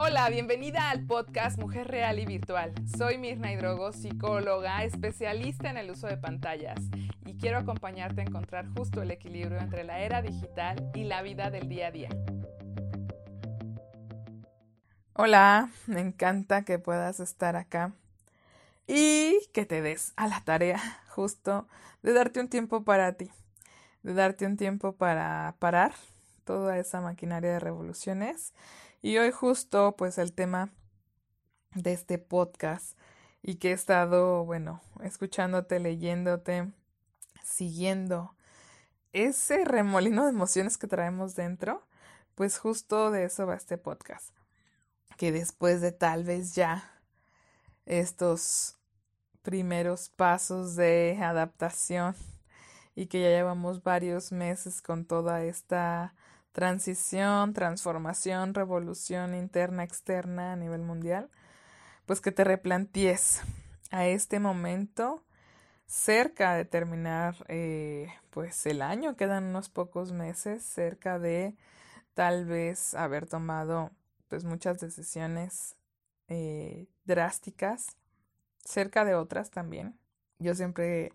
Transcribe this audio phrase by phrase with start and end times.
[0.00, 2.72] Hola, bienvenida al podcast Mujer Real y Virtual.
[2.96, 6.78] Soy Mirna Hidrogo, psicóloga, especialista en el uso de pantallas
[7.26, 11.50] y quiero acompañarte a encontrar justo el equilibrio entre la era digital y la vida
[11.50, 12.10] del día a día.
[15.14, 17.92] Hola, me encanta que puedas estar acá
[18.86, 21.66] y que te des a la tarea justo
[22.04, 23.32] de darte un tiempo para ti,
[24.04, 25.92] de darte un tiempo para parar
[26.44, 28.54] toda esa maquinaria de revoluciones
[29.02, 30.70] y hoy justo pues el tema
[31.74, 32.98] de este podcast
[33.42, 36.72] y que he estado, bueno, escuchándote, leyéndote,
[37.44, 38.34] siguiendo
[39.12, 41.86] ese remolino de emociones que traemos dentro,
[42.34, 44.34] pues justo de eso va este podcast.
[45.16, 46.92] Que después de tal vez ya
[47.86, 48.76] estos
[49.42, 52.14] primeros pasos de adaptación
[52.94, 56.14] y que ya llevamos varios meses con toda esta
[56.58, 61.30] transición, transformación, revolución interna, externa a nivel mundial,
[62.04, 63.42] pues que te replantees
[63.92, 65.22] a este momento
[65.86, 71.54] cerca de terminar eh, pues el año, quedan unos pocos meses, cerca de
[72.14, 73.92] tal vez haber tomado
[74.26, 75.76] pues muchas decisiones
[76.26, 77.96] eh, drásticas,
[78.64, 79.96] cerca de otras también.
[80.40, 81.12] Yo siempre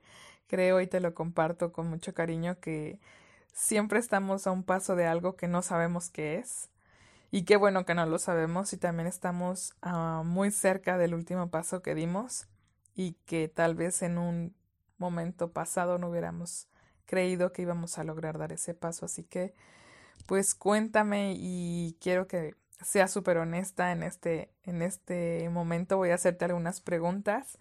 [0.48, 2.98] creo y te lo comparto con mucho cariño que
[3.54, 6.70] siempre estamos a un paso de algo que no sabemos qué es.
[7.32, 11.50] Y qué bueno que no lo sabemos y también estamos ah, muy cerca del último
[11.50, 12.48] paso que dimos
[12.96, 14.56] y que tal vez en un
[15.00, 16.68] momento pasado no hubiéramos
[17.08, 19.06] creído que íbamos a lograr dar ese paso.
[19.06, 19.56] Así que,
[20.28, 25.98] pues cuéntame y quiero que seas súper honesta en este, en este momento.
[25.98, 27.58] Voy a hacerte algunas preguntas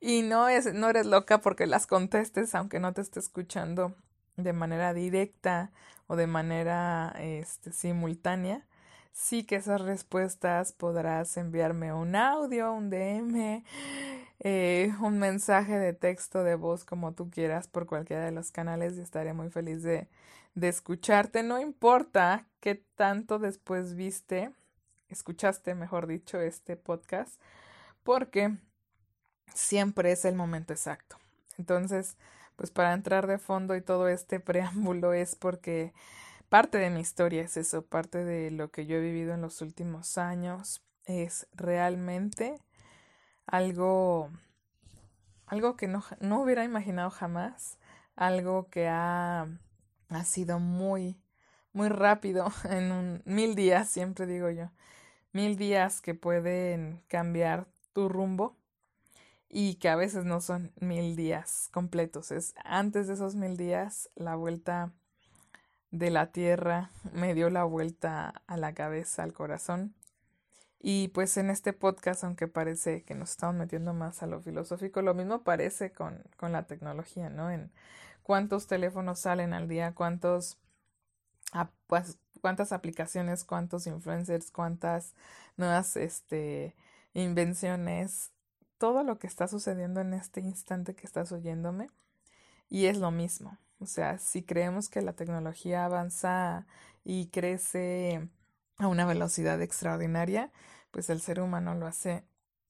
[0.00, 3.94] y no, es, no eres loca porque las contestes aunque no te esté escuchando
[4.36, 5.70] de manera directa
[6.06, 8.66] o de manera este, simultánea,
[9.12, 13.64] sí que esas respuestas podrás enviarme un audio, un DM,
[14.40, 18.96] eh, un mensaje de texto, de voz, como tú quieras, por cualquiera de los canales
[18.96, 20.08] y estaré muy feliz de,
[20.54, 21.42] de escucharte.
[21.42, 24.52] No importa qué tanto después viste,
[25.08, 27.40] escuchaste, mejor dicho, este podcast,
[28.02, 28.56] porque
[29.54, 31.18] siempre es el momento exacto.
[31.58, 32.16] Entonces,
[32.56, 35.92] pues para entrar de fondo y todo este preámbulo es porque
[36.48, 39.60] parte de mi historia es eso, parte de lo que yo he vivido en los
[39.62, 42.60] últimos años es realmente
[43.46, 44.30] algo
[45.52, 47.78] algo que no, no hubiera imaginado jamás,
[48.16, 49.46] algo que ha,
[50.08, 51.20] ha sido muy,
[51.74, 54.70] muy rápido en un, mil días, siempre digo yo,
[55.32, 58.56] mil días que pueden cambiar tu rumbo
[59.54, 62.32] y que a veces no son mil días completos.
[62.32, 64.92] Es antes de esos mil días la vuelta
[65.90, 69.94] de la tierra me dio la vuelta a la cabeza, al corazón.
[70.80, 75.02] Y pues en este podcast, aunque parece que nos estamos metiendo más a lo filosófico,
[75.02, 77.50] lo mismo parece con, con la tecnología, ¿no?
[77.50, 77.70] En
[78.22, 80.58] cuántos teléfonos salen al día, cuántos,
[81.86, 85.14] pues, cuántas aplicaciones, cuántos influencers, cuántas
[85.58, 86.74] nuevas este,
[87.12, 88.32] invenciones
[88.82, 91.86] todo lo que está sucediendo en este instante que estás oyéndome
[92.68, 93.56] y es lo mismo.
[93.78, 96.66] O sea, si creemos que la tecnología avanza
[97.04, 98.28] y crece
[98.78, 100.50] a una velocidad extraordinaria,
[100.90, 102.24] pues el ser humano lo hace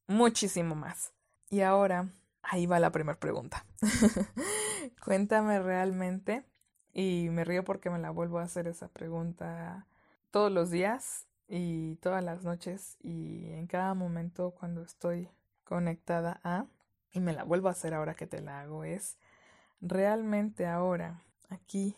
[0.07, 1.15] muchísimo más.
[1.49, 2.11] Y ahora,
[2.43, 3.65] ahí va la primera pregunta.
[5.03, 6.45] Cuéntame realmente,
[6.93, 9.87] y me río porque me la vuelvo a hacer esa pregunta
[10.31, 15.31] todos los días y todas las noches y en cada momento cuando estoy
[15.65, 16.67] conectada a,
[17.13, 19.19] y me la vuelvo a hacer ahora que te la hago, es,
[19.81, 21.97] ¿realmente ahora, aquí,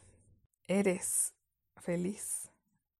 [0.66, 1.34] eres
[1.76, 2.50] feliz?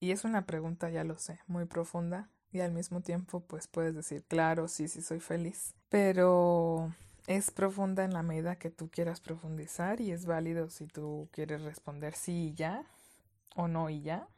[0.00, 3.94] Y es una pregunta, ya lo sé, muy profunda y al mismo tiempo pues puedes
[3.94, 6.92] decir, claro, sí, sí soy feliz, pero
[7.26, 11.62] es profunda en la medida que tú quieras profundizar y es válido si tú quieres
[11.62, 12.84] responder sí y ya
[13.56, 14.28] o no y ya,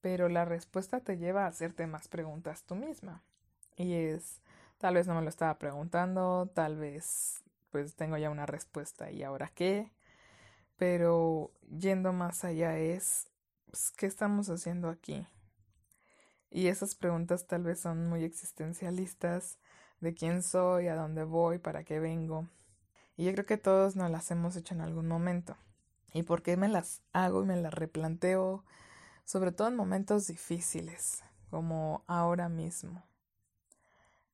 [0.00, 3.22] pero la respuesta te lleva a hacerte más preguntas tú misma
[3.76, 4.42] y es
[4.84, 9.22] Tal vez no me lo estaba preguntando, tal vez pues tengo ya una respuesta y
[9.22, 9.90] ahora qué.
[10.76, 13.28] Pero yendo más allá es,
[13.70, 15.26] pues, ¿qué estamos haciendo aquí?
[16.50, 19.56] Y esas preguntas tal vez son muy existencialistas
[20.00, 22.46] de quién soy, a dónde voy, para qué vengo.
[23.16, 25.56] Y yo creo que todos nos las hemos hecho en algún momento.
[26.12, 28.66] ¿Y por qué me las hago y me las replanteo?
[29.24, 33.02] Sobre todo en momentos difíciles, como ahora mismo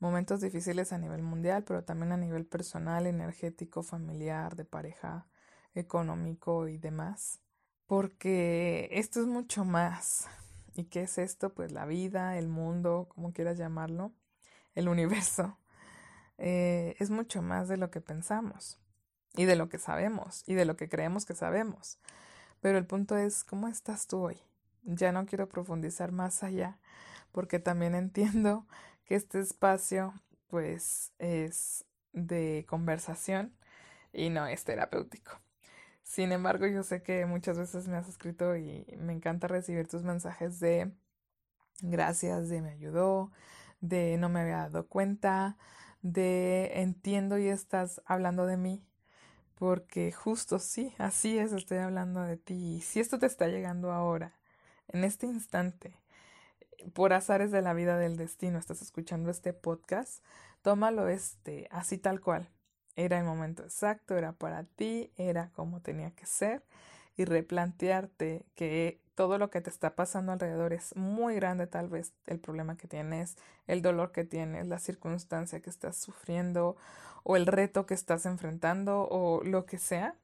[0.00, 5.26] momentos difíciles a nivel mundial, pero también a nivel personal, energético, familiar, de pareja,
[5.74, 7.40] económico y demás.
[7.86, 10.26] Porque esto es mucho más.
[10.74, 11.52] ¿Y qué es esto?
[11.52, 14.12] Pues la vida, el mundo, como quieras llamarlo,
[14.74, 15.58] el universo.
[16.38, 18.78] Eh, es mucho más de lo que pensamos
[19.34, 21.98] y de lo que sabemos y de lo que creemos que sabemos.
[22.60, 24.40] Pero el punto es, ¿cómo estás tú hoy?
[24.84, 26.78] Ya no quiero profundizar más allá
[27.32, 28.66] porque también entiendo
[29.10, 30.14] que este espacio
[30.46, 33.52] pues es de conversación
[34.12, 35.32] y no es terapéutico.
[36.04, 40.04] Sin embargo, yo sé que muchas veces me has escrito y me encanta recibir tus
[40.04, 40.92] mensajes de
[41.80, 43.32] gracias, de me ayudó,
[43.80, 45.58] de no me había dado cuenta,
[46.02, 48.86] de entiendo y estás hablando de mí,
[49.56, 52.76] porque justo sí, así es, estoy hablando de ti.
[52.76, 54.38] Y si esto te está llegando ahora,
[54.86, 55.99] en este instante,
[56.92, 60.24] por azares de la vida del destino, estás escuchando este podcast,
[60.62, 62.48] tómalo este, así tal cual.
[62.96, 66.62] Era el momento exacto, era para ti, era como tenía que ser
[67.16, 72.14] y replantearte que todo lo que te está pasando alrededor es muy grande, tal vez
[72.26, 73.36] el problema que tienes,
[73.66, 76.76] el dolor que tienes, la circunstancia que estás sufriendo
[77.22, 80.14] o el reto que estás enfrentando o lo que sea.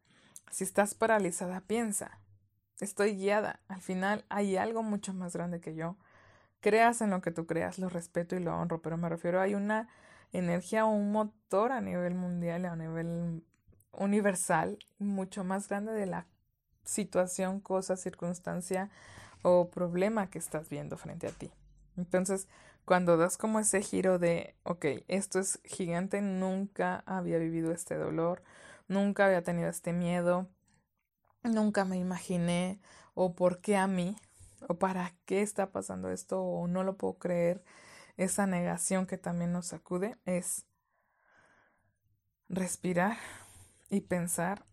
[0.50, 2.18] Si estás paralizada, piensa,
[2.80, 5.96] estoy guiada, al final hay algo mucho más grande que yo.
[6.66, 9.54] Creas en lo que tú creas, lo respeto y lo honro, pero me refiero, hay
[9.54, 9.88] una
[10.32, 13.44] energía o un motor a nivel mundial, a nivel
[13.92, 16.26] universal, mucho más grande de la
[16.82, 18.90] situación, cosa, circunstancia
[19.42, 21.52] o problema que estás viendo frente a ti.
[21.96, 22.48] Entonces,
[22.84, 28.42] cuando das como ese giro de, ok, esto es gigante, nunca había vivido este dolor,
[28.88, 30.48] nunca había tenido este miedo,
[31.44, 32.80] nunca me imaginé
[33.14, 34.16] o por qué a mí,
[34.68, 37.62] o para qué está pasando esto, o no lo puedo creer,
[38.16, 40.66] esa negación que también nos sacude es
[42.48, 43.16] respirar
[43.90, 44.64] y pensar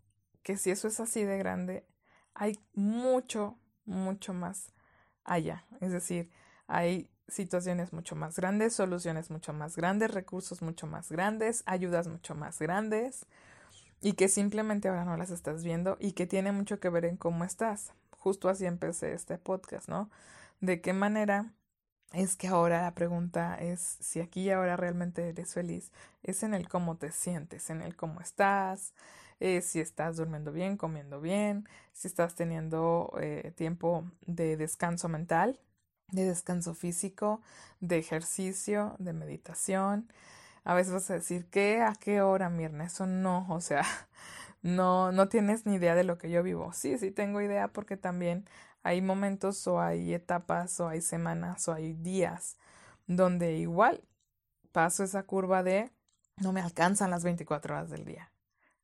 [0.44, 1.86] que si eso es así de grande,
[2.34, 4.74] hay mucho, mucho más
[5.24, 5.66] allá.
[5.82, 6.32] Es decir,
[6.68, 12.36] hay situaciones mucho más grandes, soluciones mucho más grandes, recursos mucho más grandes, ayudas mucho
[12.36, 13.26] más grandes
[14.02, 17.18] y que simplemente ahora no las estás viendo y que tiene mucho que ver en
[17.18, 17.94] cómo estás.
[18.24, 20.10] Justo así empecé este podcast, ¿no?
[20.62, 21.52] De qué manera
[22.14, 25.92] es que ahora la pregunta es si aquí y ahora realmente eres feliz,
[26.24, 28.94] es en el cómo te sientes, en el cómo estás,
[29.42, 35.60] eh, si estás durmiendo bien, comiendo bien, si estás teniendo eh, tiempo de descanso mental,
[36.08, 37.42] de descanso físico,
[37.82, 40.08] de ejercicio, de meditación.
[40.64, 41.82] A veces vas a decir, ¿qué?
[41.82, 42.86] ¿A qué hora, Mirna?
[42.86, 43.84] Eso no, o sea,
[44.64, 46.74] no, no tienes ni idea de lo que yo vivo.
[46.74, 48.50] Sí, sí tengo idea porque también
[48.82, 52.58] hay momentos o hay etapas o hay semanas o hay días
[53.06, 54.02] donde igual
[54.72, 55.92] paso esa curva de
[56.38, 58.32] no me alcanzan las 24 horas del día.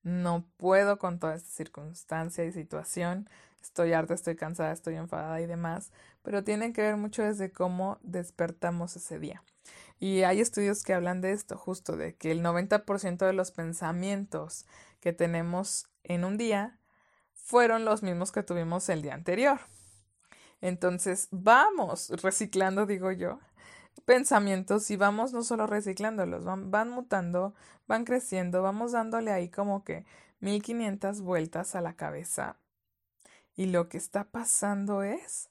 [0.04, 3.30] No puedo con toda esta circunstancia y situación.
[3.62, 5.92] Estoy harta, estoy cansada, estoy enfadada y demás.
[6.22, 9.44] Pero tiene que ver mucho desde cómo despertamos ese día.
[10.00, 14.66] Y hay estudios que hablan de esto, justo de que el 90% de los pensamientos
[15.00, 16.80] que tenemos en un día
[17.34, 19.60] fueron los mismos que tuvimos el día anterior.
[20.62, 23.40] Entonces, vamos reciclando, digo yo,
[24.06, 27.54] pensamientos y vamos no solo reciclándolos, van, van mutando,
[27.88, 30.06] van creciendo, vamos dándole ahí como que
[30.40, 32.58] 1500 vueltas a la cabeza.
[33.56, 35.50] Y lo que está pasando es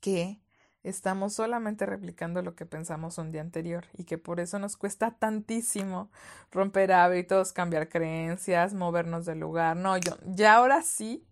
[0.00, 0.41] que
[0.84, 5.12] estamos solamente replicando lo que pensamos un día anterior y que por eso nos cuesta
[5.12, 6.10] tantísimo
[6.50, 9.76] romper hábitos, cambiar creencias, movernos del lugar.
[9.76, 11.26] No, yo, ya ahora sí,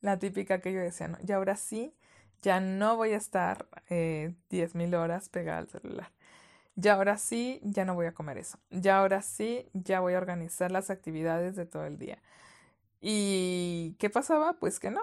[0.00, 1.94] la típica que yo decía, no, ya ahora sí
[2.42, 6.12] ya no voy a estar eh, diez mil horas pegada al celular.
[6.76, 8.58] Ya ahora sí, ya no voy a comer eso.
[8.70, 12.22] Ya ahora sí, ya voy a organizar las actividades de todo el día.
[13.00, 14.54] ¿Y qué pasaba?
[14.54, 15.02] Pues que no.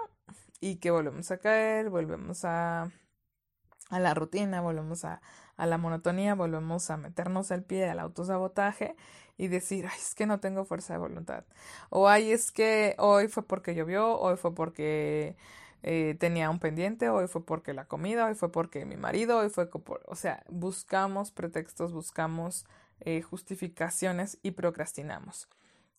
[0.60, 2.90] Y que volvemos a caer, volvemos a,
[3.90, 5.20] a la rutina, volvemos a,
[5.56, 8.96] a la monotonía, volvemos a meternos el pie al autosabotaje
[9.38, 11.44] y decir, ay, es que no tengo fuerza de voluntad.
[11.90, 15.36] O ay, es que hoy fue porque llovió, hoy fue porque
[15.82, 19.50] eh, tenía un pendiente, hoy fue porque la comida, hoy fue porque mi marido, hoy
[19.50, 22.66] fue por, o sea, buscamos pretextos, buscamos
[23.00, 25.48] eh, justificaciones y procrastinamos.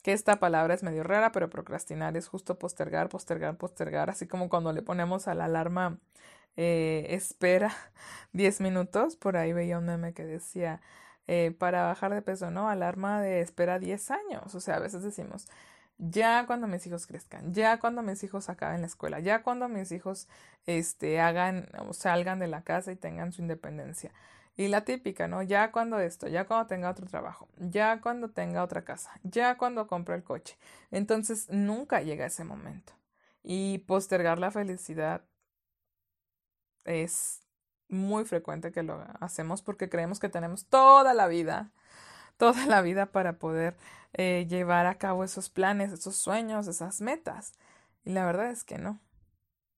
[0.03, 4.49] Que esta palabra es medio rara, pero procrastinar es justo postergar, postergar, postergar, así como
[4.49, 5.99] cuando le ponemos a la alarma
[6.57, 7.73] eh, espera
[8.33, 10.81] 10 minutos, por ahí veía un meme que decía,
[11.59, 12.69] para bajar de peso, ¿no?
[12.69, 15.47] Alarma de espera 10 años, o sea, a veces decimos,
[15.99, 19.91] ya cuando mis hijos crezcan, ya cuando mis hijos acaben la escuela, ya cuando mis
[19.91, 20.27] hijos
[20.67, 24.11] este, hagan o salgan de la casa y tengan su independencia.
[24.55, 25.43] Y la típica, ¿no?
[25.43, 29.87] Ya cuando esto, ya cuando tenga otro trabajo, ya cuando tenga otra casa, ya cuando
[29.87, 30.57] compre el coche.
[30.91, 32.93] Entonces nunca llega ese momento.
[33.43, 35.23] Y postergar la felicidad
[36.87, 37.41] es
[37.89, 41.71] muy frecuente que lo hacemos porque creemos que tenemos toda la vida,
[42.37, 43.77] toda la vida para poder
[44.13, 47.53] eh, llevar a cabo esos planes, esos sueños, esas metas.
[48.03, 48.99] Y la verdad es que no.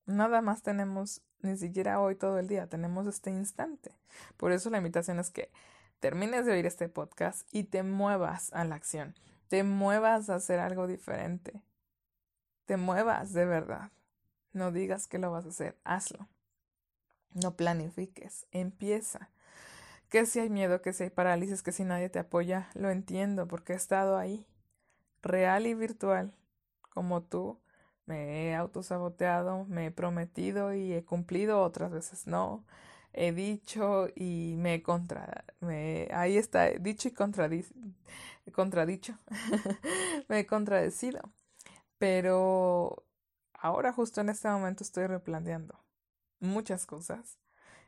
[0.05, 3.91] Nada más tenemos, ni siquiera hoy todo el día, tenemos este instante.
[4.37, 5.51] Por eso la invitación es que
[5.99, 9.15] termines de oír este podcast y te muevas a la acción,
[9.49, 11.61] te muevas a hacer algo diferente,
[12.65, 13.91] te muevas de verdad.
[14.51, 16.27] No digas que lo vas a hacer, hazlo.
[17.33, 19.29] No planifiques, empieza.
[20.09, 23.47] Que si hay miedo, que si hay parálisis, que si nadie te apoya, lo entiendo
[23.47, 24.47] porque he estado ahí,
[25.21, 26.33] real y virtual,
[26.89, 27.59] como tú.
[28.05, 32.65] Me he autosaboteado, me he prometido y he cumplido, otras veces no.
[33.13, 35.45] He dicho y me he contra...
[36.11, 37.73] Ahí está, dicho y contradicho.
[40.29, 41.21] me he contradecido.
[41.99, 43.05] Pero
[43.53, 45.79] ahora justo en este momento estoy replanteando
[46.39, 47.37] muchas cosas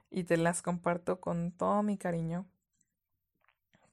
[0.10, 2.48] y te las comparto con todo mi cariño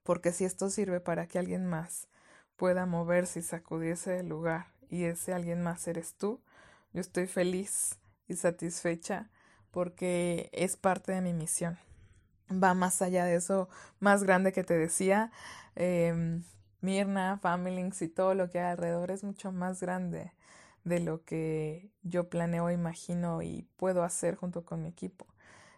[0.08, 2.08] porque si esto sirve para que alguien más
[2.56, 6.40] pueda moverse y sacudirse del lugar y ese alguien más eres tú,
[6.94, 9.28] yo estoy feliz y satisfecha
[9.70, 11.78] porque es parte de mi misión.
[12.50, 13.68] Va más allá de eso
[14.00, 15.30] más grande que te decía.
[15.76, 16.40] Eh,
[16.80, 20.32] Mirna, Familinks y todo lo que hay alrededor es mucho más grande
[20.88, 25.26] de lo que yo planeo, imagino y puedo hacer junto con mi equipo.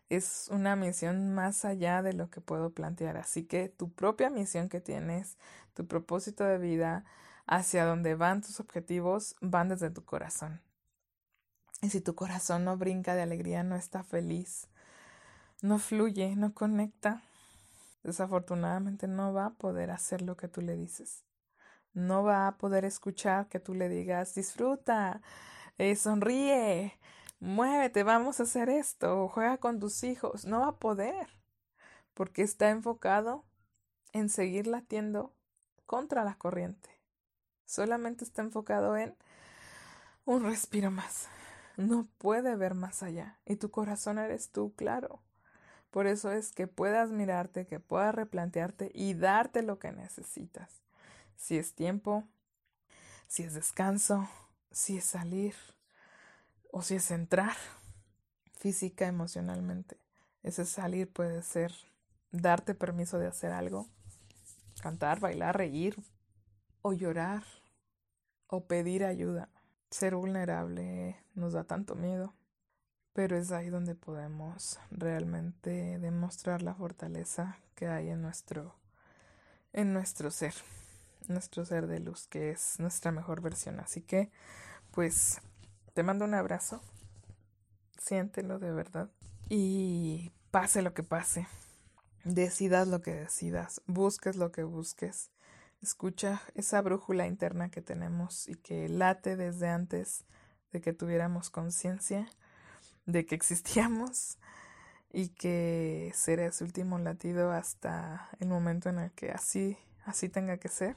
[0.09, 3.17] Es una misión más allá de lo que puedo plantear.
[3.17, 5.37] Así que tu propia misión que tienes,
[5.75, 7.05] tu propósito de vida,
[7.47, 10.61] hacia donde van tus objetivos, van desde tu corazón.
[11.83, 14.69] Y si tu corazón no brinca de alegría, no está feliz,
[15.62, 17.23] no fluye, no conecta,
[18.02, 21.25] desafortunadamente no va a poder hacer lo que tú le dices
[21.95, 25.21] no va a poder escuchar que tú le digas disfruta,
[25.79, 26.99] eh, sonríe,
[27.41, 30.45] muévete, vamos a hacer esto, juega con tus hijos.
[30.45, 31.29] No va a poder,
[32.15, 33.45] porque está enfocado
[34.13, 35.35] en seguir latiendo
[35.87, 36.91] contra la corriente.
[37.67, 39.17] Solamente está enfocado en
[40.25, 41.29] un respiro más.
[41.77, 43.39] No puede ver más allá.
[43.47, 45.23] Y tu corazón eres tú, claro.
[45.91, 50.81] Por eso es que puedas mirarte, que puedas replantearte y darte lo que necesitas
[51.41, 52.25] si es tiempo,
[53.27, 54.29] si es descanso,
[54.71, 55.55] si es salir
[56.71, 57.57] o si es entrar
[58.53, 59.97] física, emocionalmente.
[60.43, 61.73] Ese salir puede ser
[62.31, 63.89] darte permiso de hacer algo,
[64.83, 65.97] cantar, bailar, reír
[66.83, 67.43] o llorar
[68.47, 69.49] o pedir ayuda.
[69.91, 72.35] Ser vulnerable nos da tanto miedo,
[73.15, 78.75] pero es ahí donde podemos realmente demostrar la fortaleza que hay en nuestro
[79.73, 80.55] en nuestro ser
[81.31, 83.81] nuestro ser de luz, que es nuestra mejor versión.
[83.81, 84.31] Así que,
[84.91, 85.41] pues,
[85.95, 86.81] te mando un abrazo,
[87.99, 89.11] siéntelo de verdad
[89.49, 91.47] y pase lo que pase,
[92.25, 95.31] decidas lo que decidas, busques lo que busques,
[95.83, 100.25] escucha esa brújula interna que tenemos y que late desde antes
[100.73, 102.29] de que tuviéramos conciencia
[103.07, 104.39] de que existíamos
[105.13, 110.59] y que será ese último latido hasta el momento en el que así así tenga
[110.59, 110.97] que ser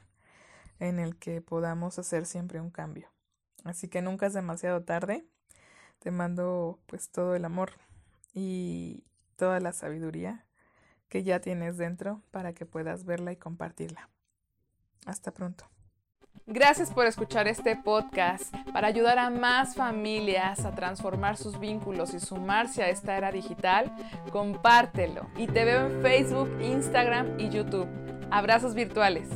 [0.84, 3.10] en el que podamos hacer siempre un cambio.
[3.64, 5.26] Así que nunca es demasiado tarde.
[6.00, 7.72] Te mando pues todo el amor
[8.34, 9.06] y
[9.38, 10.46] toda la sabiduría
[11.08, 14.10] que ya tienes dentro para que puedas verla y compartirla.
[15.06, 15.66] Hasta pronto.
[16.46, 18.54] Gracias por escuchar este podcast.
[18.74, 23.96] Para ayudar a más familias a transformar sus vínculos y sumarse a esta era digital,
[24.32, 25.30] compártelo.
[25.38, 27.88] Y te veo en Facebook, Instagram y YouTube.
[28.30, 29.30] Abrazos virtuales.